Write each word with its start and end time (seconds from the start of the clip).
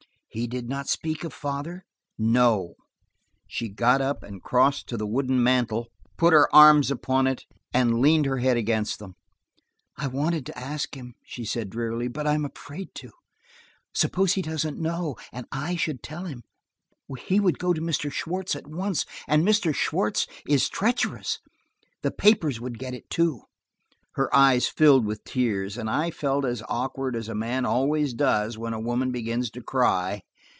"He 0.33 0.47
did 0.47 0.69
not 0.69 0.87
speak 0.87 1.25
of 1.25 1.33
father?" 1.33 1.83
"No." 2.17 2.75
She 3.47 3.67
got 3.67 3.99
up 3.99 4.23
and 4.23 4.41
crossing 4.41 4.85
to 4.87 4.95
the 4.95 5.05
wooden 5.05 5.43
mantel, 5.43 5.87
put 6.15 6.31
her 6.31 6.47
arms 6.55 6.89
upon 6.89 7.27
it 7.27 7.43
and 7.73 7.99
leaned 7.99 8.25
her 8.27 8.37
head 8.37 8.55
against 8.55 8.99
them. 8.99 9.15
"I 9.97 10.07
wanted 10.07 10.45
to 10.45 10.57
ask 10.57 10.95
him," 10.95 11.15
she 11.25 11.43
said 11.43 11.69
drearily, 11.69 12.07
"but 12.07 12.27
I 12.27 12.33
am 12.35 12.45
afraid 12.45 12.95
to. 12.95 13.11
Suppose 13.93 14.35
he 14.35 14.41
doesn't 14.41 14.79
know 14.79 15.17
and 15.33 15.47
I 15.51 15.75
should 15.75 16.01
tell 16.01 16.23
him! 16.23 16.43
He 17.19 17.41
would 17.41 17.59
go 17.59 17.73
to 17.73 17.81
Mr. 17.81 18.09
Schwartz 18.09 18.55
at 18.55 18.67
once, 18.67 19.05
and 19.27 19.45
Mr. 19.45 19.75
Schwartz 19.75 20.27
is 20.47 20.69
treacherous. 20.69 21.39
The 22.03 22.11
papers 22.11 22.57
would 22.61 22.79
get 22.79 22.93
it, 22.93 23.09
too." 23.09 23.41
Her 24.15 24.35
eyes 24.35 24.67
filled 24.67 25.05
with 25.05 25.23
tears, 25.23 25.77
and 25.77 25.89
I 25.89 26.11
felt 26.11 26.43
as 26.43 26.61
awkward 26.67 27.15
as 27.15 27.29
a 27.29 27.33
man 27.33 27.65
always 27.65 28.13
does 28.13 28.57
when 28.57 28.73
a 28.73 28.79
woman 28.79 29.11
begins 29.13 29.49
to 29.51 29.61
cry. 29.61 30.23